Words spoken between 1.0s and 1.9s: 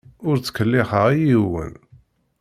i yiwen.